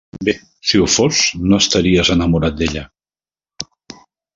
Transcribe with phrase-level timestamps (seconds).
[0.27, 0.33] Bé,
[0.69, 1.21] si ho fos,
[1.53, 2.87] no estaries enamorat d'ella.